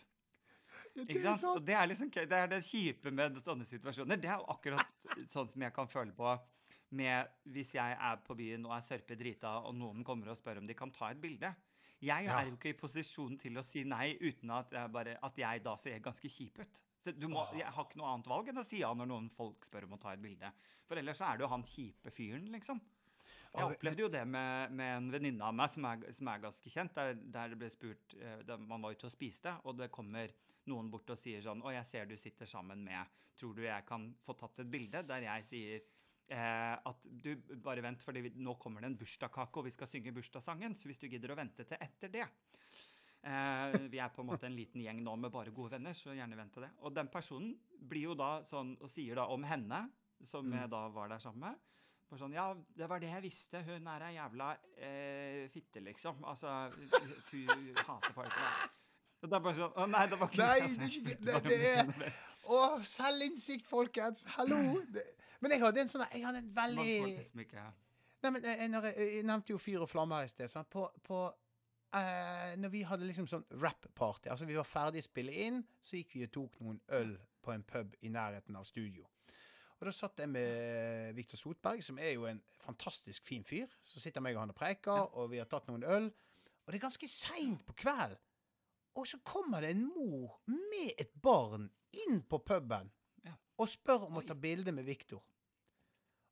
[0.96, 1.46] Ja, det er.
[1.48, 4.20] Og det er liksom det er det kjipe med sånne situasjoner.
[4.20, 6.34] Det er jo akkurat sånn som jeg kan føle på
[7.00, 10.68] med hvis jeg er på byen og er sørpedrita, og noen kommer og spør om
[10.68, 11.54] de kan ta et bilde.
[12.02, 12.40] Jeg Ja.
[12.42, 15.64] er jo ikke i posisjon til å si nei uten at jeg, bare, at jeg
[15.64, 16.82] da ser ganske kjip ut.
[17.26, 19.88] Må, jeg har ikke noe annet valg enn å si ja når noen folk spør
[19.88, 20.52] om å ta et bilde.
[20.86, 22.82] For ellers så er det jo han kjipe fyren, liksom.
[23.52, 26.72] Jeg opplevde jo det med, med en venninne av meg som er, som er ganske
[26.72, 30.32] kjent, der, der det ble spurt eh, Man var ute og spiste, og det kommer
[30.72, 33.88] noen bort og sier sånn Å, jeg ser du sitter sammen med Tror du jeg
[33.88, 35.04] kan få tatt et bilde?
[35.10, 35.84] Der jeg sier
[36.32, 37.34] eh, at du,
[37.64, 41.02] bare vent, for nå kommer det en bursdagskake, og vi skal synge bursdagssangen, så hvis
[41.02, 42.28] du gidder å vente til etter det
[43.22, 46.38] vi er på en måte en liten gjeng nå med bare gode venner, så gjerne
[46.40, 46.72] vent til det.
[46.82, 47.52] Og den personen
[47.90, 49.84] blir jo da sånn, og sier da om henne,
[50.26, 51.60] som jeg da var der sammen med
[52.12, 53.62] bare sånn, Ja, det var det jeg visste.
[53.68, 56.20] Hun er ei jævla eh, fitte, liksom.
[56.28, 56.68] Altså,
[57.32, 58.36] hun hater folk.
[58.36, 58.50] Da.
[59.22, 61.42] Og det er bare sånn Å nei, det var ikke Nei, det det.
[61.46, 61.92] Det, er
[62.52, 64.26] Å, selvinnsikt, folkens!
[64.36, 64.58] Hallo!
[64.92, 65.06] Det,
[65.42, 66.88] men jeg hadde en sånn Jeg hadde en veldig
[68.22, 70.52] Nei, men jeg, jeg, jeg nevnte jo Fyr og flamme her i sted.
[70.74, 71.22] På, på
[71.97, 75.97] eh, Når vi hadde liksom sånn rap-party, altså vi var ferdig å spille inn, så
[75.99, 79.08] gikk vi og tok noen øl på en pub i nærheten av studio.
[79.80, 83.71] Og da satt jeg med Viktor Sotberg, som er jo en fantastisk fin fyr.
[83.82, 86.12] Så sitter meg og han og preker, og vi har tatt noen øl.
[86.62, 88.19] Og det er ganske seint på kvelden.
[88.93, 91.69] Og så kommer det en mor med et barn
[92.06, 92.91] inn på puben
[93.62, 95.21] og spør om å ta bilde med Viktor.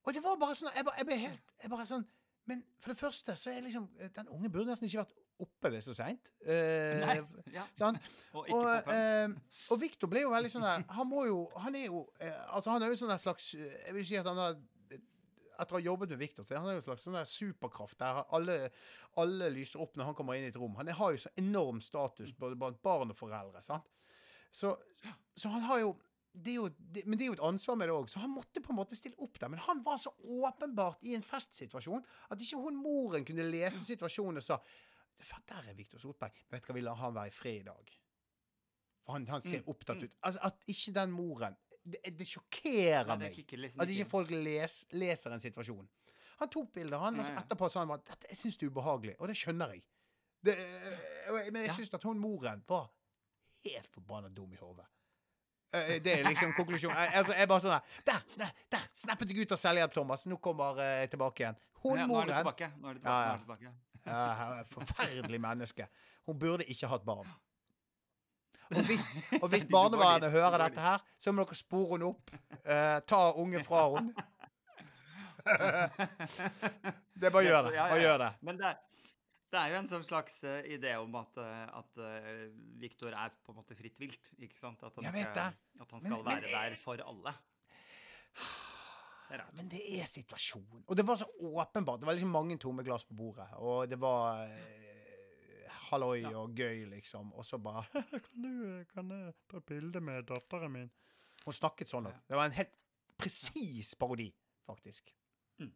[0.08, 2.06] Og det var bare sånn Jeg, bare, jeg ble helt jeg bare sånn
[2.48, 5.82] Men for det første så er liksom Den unge burde nesten ikke vært oppe det
[5.86, 6.32] så seint.
[6.46, 7.22] Eh.
[7.54, 7.66] Ja.
[7.78, 7.98] sånn.
[8.38, 9.30] Og Og, eh,
[9.74, 12.70] og Victor ble jo veldig sånn der Han må jo Han er jo eh, Altså,
[12.76, 14.60] han er jo sånn der slags Jeg vil si at han har
[15.60, 18.00] etter å ha jobbet med Victor, så han har jo en slags sånn der superkraft
[18.00, 18.54] der alle,
[19.20, 20.78] alle lyser opp når han kommer inn i et rom.
[20.80, 23.60] Han har jo så enorm status både blant barn og foreldre.
[23.66, 23.90] sant?
[24.56, 24.72] Så,
[25.36, 25.90] så han har jo
[26.32, 28.32] det er jo, det, men det er jo et ansvar med det òg, så han
[28.32, 29.50] måtte på en måte stille opp der.
[29.52, 34.40] Men han var så åpenbart i en festsituasjon at ikke hun moren kunne lese situasjonen
[34.40, 34.70] og sa "Faen,
[35.50, 36.32] Der er Viktor Sotberg.
[36.50, 37.92] Men vet du hva, vi lar han være i fred i dag.
[39.06, 40.04] For han, han ser Mm, opptatt mm.
[40.04, 40.16] ut.
[40.24, 41.56] Altså, at ikke den moren
[41.90, 43.36] Det, det sjokkerer meg.
[43.50, 45.88] liksom At ikke folk les, leser en situasjon.
[46.40, 47.42] Han tok bilder, han, og så Ja, ja.
[47.44, 49.16] etterpå sa han at dette jeg syns det er ubehagelig.
[49.20, 49.84] Og det skjønner jeg.
[50.44, 50.56] Det,
[51.30, 52.90] og jeg- men jeg syns at hun moren var
[53.66, 54.86] helt forbanna dum i hodet.
[55.74, 56.96] Eh, Det er liksom konklusjonen.
[56.98, 58.22] Jeg, altså, jeg bare sånn der Der!
[58.38, 58.52] Der!
[58.72, 60.26] der Snappet deg ut av selvhjelp, Thomas.
[60.28, 61.56] Nå kommer jeg tilbake igjen.
[61.84, 62.72] Hun Ja, nå er det tilbake.
[62.80, 63.62] Nå er det tilbake.
[63.64, 63.74] Ja, ja.
[64.06, 65.88] Er Forferdelig menneske.
[66.26, 67.28] Hun burde ikke hatt barn.
[68.70, 69.08] Og hvis,
[69.42, 72.30] og hvis barnevernet hører dette her, så må dere spore henne opp.
[72.66, 74.28] Uh, ta ungen fra henne.
[77.20, 77.80] Det er bare å gjøre det.
[77.80, 78.30] Bare gjør det.
[78.46, 78.70] Men det,
[79.50, 82.02] det er jo en sånn slags eh, idé om at, eh, at
[82.80, 84.30] Viktor er på en måte fritt vilt.
[84.38, 84.84] ikke sant?
[84.86, 85.48] At han, Jeg vet det.
[85.82, 87.34] At han skal men- være der for alle.
[89.30, 89.44] Det.
[89.54, 90.84] Men det er situasjonen.
[90.88, 92.00] Og det var så åpenbart.
[92.02, 93.46] Det var liksom mange tomme glass på bordet.
[93.62, 96.32] Og det var eh, halloi Ja.
[96.40, 97.32] og gøy, liksom.
[97.38, 97.86] Og så bare
[98.26, 100.90] kan, du, kan jeg ta bilde med datteren min?
[101.46, 102.18] Hun snakket sånn òg.
[102.28, 102.74] Det var en helt
[103.20, 104.28] presis parodi,
[104.68, 105.14] faktisk.
[105.60, 105.72] Mm.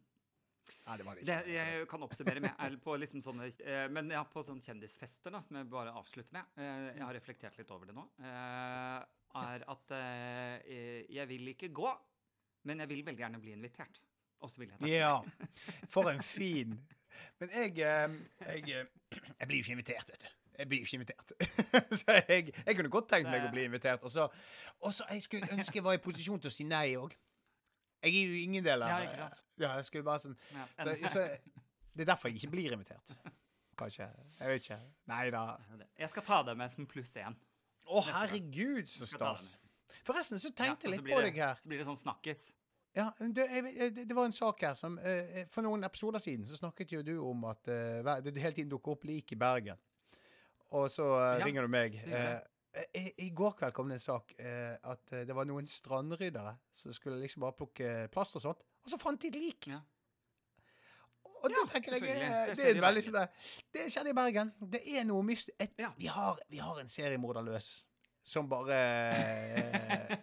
[0.86, 1.54] Nei, det var det Det, ikke.
[1.54, 5.56] jeg kan oppsummere med på liksom sånne eh, Men ja, på sånne kjendisfester, da, som
[5.60, 8.04] jeg bare avslutter med eh, Jeg har reflektert litt over det nå.
[8.24, 9.90] Eh, er at
[11.10, 11.88] jeg vil ikke gå,
[12.64, 14.00] men jeg vil veldig gjerne bli invitert.
[14.44, 14.92] Og så vil jeg takke.
[14.92, 15.18] Ja.
[15.94, 16.74] For en fin
[17.40, 18.16] Men jeg eh,
[18.48, 20.32] Jeg, eh, jeg blir jo ikke invitert, vet du.
[20.58, 21.32] Jeg blir jo ikke invitert.
[21.98, 24.02] så jeg, jeg kunne godt tenkt meg å bli invitert.
[24.06, 24.28] Og så,
[25.10, 27.16] jeg skulle ønske jeg var i posisjon til å si nei òg.
[28.04, 29.40] Jeg er jo ingen del av sant?
[29.58, 31.24] Ja, jeg skulle bare sånn så, så,
[31.94, 33.14] Det er derfor jeg ikke blir invitert.
[33.78, 34.06] Kanskje.
[34.38, 34.78] Jeg vet ikke.
[35.10, 35.44] Nei da.
[35.98, 37.34] Jeg skal ta det med som pluss én.
[37.84, 39.48] Å, herregud, så det stas.
[40.04, 41.56] Forresten så tenkte jeg ja, litt på det- deg her.
[41.62, 42.44] Så blir det sånn snakkes.
[42.94, 43.46] Ja, det,
[44.06, 47.16] det var en sak her som eh, For noen episoder siden så snakket jo du
[47.26, 49.80] om at eh, det hele tiden dukker opp lik i Bergen.
[50.70, 51.96] Og så eh, Ja, ringer du meg.
[52.06, 52.38] Eh,
[52.94, 56.56] i, I går kveld kom det en sak eh, at eh, det var noen strandryddere
[56.74, 59.68] som skulle liksom bare plukke plast og sånt, og så fant de et lik.
[59.70, 59.80] Ja.
[61.44, 63.18] Og det Ja, tenker jeg eh, Det det, veldig sånn
[63.74, 64.52] Det skjedde i Bergen.
[64.60, 65.74] Det er noe mystisk.
[65.98, 67.72] Vi, har, vi har en seriemorder løs
[68.24, 70.16] som bare eh,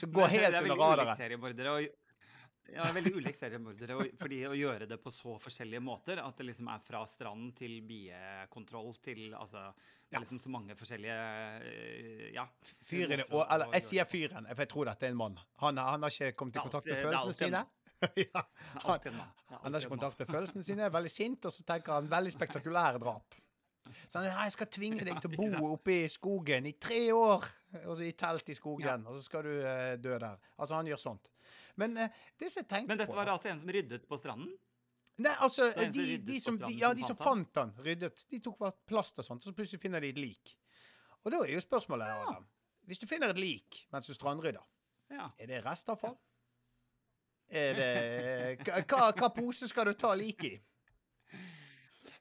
[0.00, 1.88] Som går helt under er radaren.
[2.72, 3.96] Ja, veldig ulik seriemordere.
[4.20, 7.80] Fordi å gjøre det på så forskjellige måter, at det liksom er fra stranden til
[7.84, 9.66] biekontroll til Altså
[10.08, 11.18] Det er liksom så mange forskjellige
[11.66, 12.46] eh, Ja.
[12.62, 15.38] Fyren og, Eller jeg sier fyren, for jeg tror dette er en mann.
[15.64, 17.64] Han, han har ikke kommet i kontakt med følelsene sine.
[18.18, 18.42] ja.
[18.86, 22.10] Han, han har ikke kontakt med følelsene sine, er veldig sint, og så tenker han
[22.10, 23.41] veldig spektakulære drap.
[24.08, 27.00] Så han «Nei, jeg skal tvinge deg til å bo oppe i skogen i tre
[27.12, 27.46] år,
[27.86, 30.36] og så i telt i skogen, og så skal du eh, dø der.
[30.58, 31.30] Altså, han gjør sånt.
[31.80, 34.18] Men eh, det som jeg tenkte Men dette på var altså en som ryddet på
[34.20, 34.52] stranden?
[35.22, 38.72] Nei, altså, de, de som, de, ja, de som fant han, ryddet, de tok bare
[38.88, 40.54] plast og sånt, og så plutselig finner de et lik.
[41.22, 42.46] Og da er jo spørsmålet, Adam,
[42.88, 44.64] hvis du finner et lik mens du strandrydder,
[45.12, 45.28] Ja.
[45.38, 46.16] er det restavfall?
[47.52, 50.60] Er det hva- hva pose skal du ta liket i?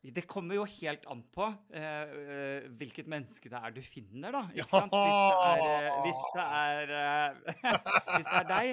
[0.01, 1.45] Det kommer jo helt an på
[1.77, 4.41] eh, eh, hvilket menneske det er du finner, da.
[4.55, 4.95] Ikke sant?
[4.95, 7.29] Hvis det er Hvis det er, uh,
[8.15, 8.67] hvis det er deg,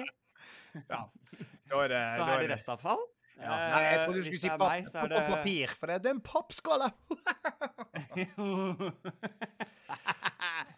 [0.89, 1.01] Ja,
[1.83, 3.01] er det så er det restavfall.
[3.39, 3.49] Ja.
[3.49, 6.01] Nei, jeg trodde du Eh, skulle si det meg, så på det papir, for det,
[6.03, 6.89] det er en pappskåle!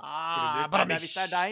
[0.01, 1.51] Ah, Hvis det er deg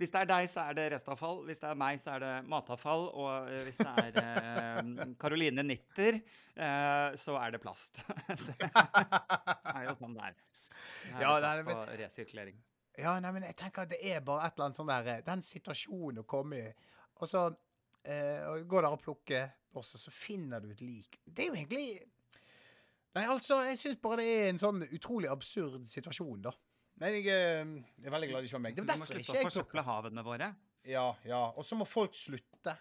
[0.00, 1.42] hvis det er deg, så er det restavfall.
[1.48, 3.06] Hvis det er meg, så er det matavfall.
[3.14, 6.20] Og eh, hvis det er eh, Caroline Nitter,
[6.56, 8.02] eh, så er det plast.
[8.28, 10.36] det er jo sånn det er.
[10.40, 12.58] Det er Ja, plast men- og resirkulering.
[13.00, 15.20] Ja, nei, men jeg tenker at det er bare et eller annet sånn der eh,
[15.24, 16.72] Den situasjonen å komme i.
[17.22, 17.46] Og så
[18.04, 19.46] eh, går der og plukker,
[19.78, 21.20] og så, så finner du et lik.
[21.24, 21.84] Det er jo egentlig
[23.10, 26.52] Nei, altså, jeg syns bare det er en sånn utrolig absurd situasjon, da.
[27.00, 28.76] Men jeg, eh, jeg er veldig glad det ikke var meg.
[28.76, 30.50] Det Vi var derfor ikke jeg forsøple havene våre.
[30.88, 31.42] Ja, ja.
[31.56, 32.76] Og så må folk slutte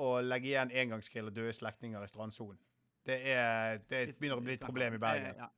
[0.00, 2.58] å legge igjen engangsgrill og døde slektninger i strandsonen.
[3.04, 5.34] Det, er, det begynner å bli et problem i Bergen.
[5.34, 5.50] Eh, ja,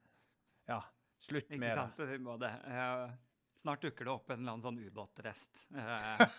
[0.76, 0.80] Ja.
[1.22, 1.70] Slutt med det.
[1.72, 2.40] Ikke sant?
[2.42, 2.50] Det.
[2.68, 3.14] Eh,
[3.56, 5.66] snart dukker det opp en eller annen sånn ubåtrest.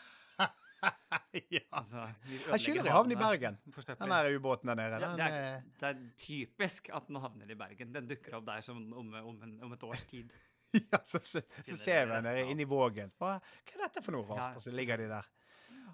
[0.78, 1.62] Eh, ja.
[1.74, 3.16] altså, Jeg skylder i havn i.
[3.18, 3.56] Bergen.
[3.66, 5.00] Den der ubåten der nede.
[5.02, 7.96] Ja, det, er, eh, det er typisk at den havner i Bergen.
[7.96, 10.36] Den dukker opp der som om, om, en, om et års tid.
[10.92, 13.12] ja, så, så, så ser vi henne inni vågen.
[13.18, 14.58] Hva er dette for noe rart?
[14.60, 15.28] Og så ligger de der.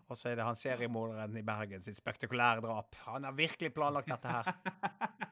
[0.10, 2.96] Og så er det han seriemorderen i Bergen sitt spektakulære drap.
[3.06, 4.54] Han har virkelig planlagt dette her.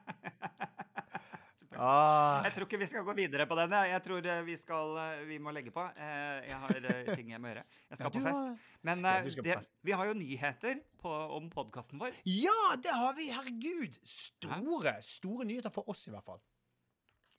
[1.82, 3.72] Ah, Jeg tror ikke vi skal gå videre på den.
[3.72, 4.02] jeg.
[4.04, 5.82] Tror eh, vi, skal, eh, vi må legge på.
[5.96, 7.64] Eh, Jeg har ting jeg må gjøre.
[7.90, 8.62] Jeg skal Ja, på fest.
[8.86, 9.72] Men Ja, på det, fest.
[9.82, 12.12] vi har jo nyheter på, om podkasten vår.
[12.28, 13.30] ja, det har vi!
[13.34, 13.98] Herregud!
[14.04, 16.38] Store, store nyheter for oss, i hvert fall.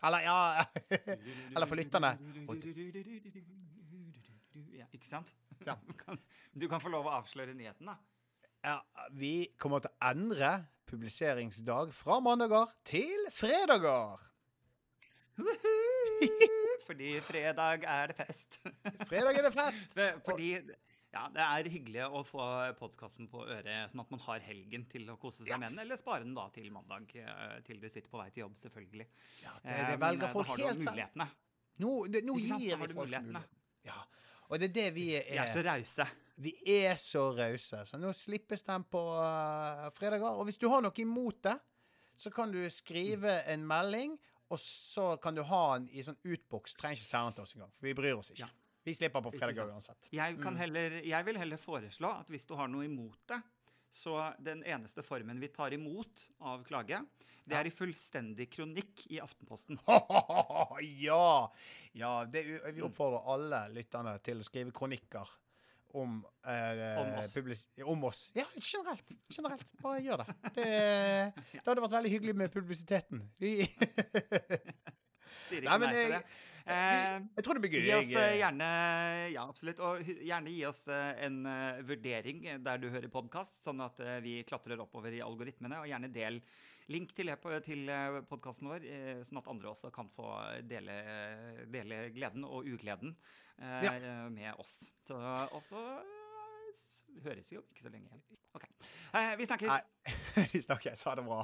[0.03, 0.65] Eller, ja
[1.55, 2.13] Eller for lytterne.
[4.77, 5.33] Ja, ikke sant?
[5.65, 5.77] Ja.
[5.87, 6.19] Du kan,
[6.53, 7.97] du kan få lov å avsløre nyheten, da.
[8.63, 8.77] Ja,
[9.11, 10.51] vi kommer til å endre
[10.87, 14.21] publiseringsdag fra mandager til fredager.
[16.85, 18.59] Fordi fredag er det fest.
[19.09, 19.95] Fredag er det fest.
[20.27, 20.51] Fordi
[21.13, 22.45] ja, det er hyggelig å få
[22.79, 25.81] podkasten på øret, sånn at man har helgen til å kose seg med den.
[25.85, 29.07] Eller spare den da til mandag, eh, til du sitter på vei til jobb, selvfølgelig.
[29.43, 30.91] Ja, det, Eh, det men, velger Men, folk da har helt selv.
[30.91, 31.27] mulighetene.
[31.83, 32.63] Nå, det, nå Ikke sant?
[32.63, 33.43] Gir vi folk mulighetene.
[33.43, 33.61] mulighet.
[33.85, 33.99] Ja.
[34.49, 35.29] Og det er det vi er.
[35.29, 36.07] Vi er så rause.
[36.43, 37.83] Vi er så rause.
[37.85, 40.33] Så nå slippes den på uh, fredager.
[40.33, 41.55] Og hvis du har noe imot det,
[42.17, 44.17] så kan du skrive en melding,
[44.49, 46.73] og så kan du ha den i sånn utboks.
[46.77, 48.45] Trenger ikke sende til oss engang, for vi bryr oss ikke.
[48.45, 48.49] Ja.
[48.83, 50.09] Vi slipper på fredager uansett.
[50.11, 53.39] Jeg, kan heller, jeg vil heller foreslå at hvis du har noe imot det,
[53.93, 56.97] så den eneste formen vi tar imot av klage,
[57.45, 59.77] det er i fullstendig kronikk i Aftenposten.
[61.03, 61.51] ja!
[61.93, 65.29] ja det, vi oppfordrer alle lytterne til å skrive kronikker
[65.93, 67.33] om eh, Om oss.
[67.37, 68.23] publis- om oss.
[68.33, 69.13] Ja, generelt.
[69.29, 69.69] Generelt.
[69.83, 70.33] Bare gjør det.
[70.57, 70.69] Det,
[71.53, 73.21] det hadde vært veldig hyggelig med publisiteten.
[73.37, 73.67] Sier
[75.59, 76.23] ikke Nei, men nei til jeg- det.
[76.65, 77.81] Eh, jeg tror det blir gøy.
[77.83, 78.67] Gi oss eh, gjerne
[79.33, 79.81] Ja, absolutt.
[79.83, 81.41] Og gjerne gi oss eh, en
[81.87, 85.81] vurdering der du hører podkast, sånn at vi klatrer oppover i algoritmene.
[85.83, 86.39] Og gjerne del
[86.91, 87.31] link til,
[87.63, 87.91] til
[88.29, 88.87] podkasten vår,
[89.27, 90.33] sånn at andre også kan få
[90.67, 90.97] dele,
[91.71, 93.15] dele gleden og ugleden
[93.59, 93.93] eh, Ja.
[94.29, 94.81] med oss.
[95.07, 96.83] Så, og så eh,
[97.23, 98.23] høres vi jo ikke så lenge igjen.
[98.55, 98.67] OK.
[99.15, 99.71] Eh, vi snakkes.
[99.71, 101.03] Nei, vi snakkes.
[101.07, 101.43] Ha det bra.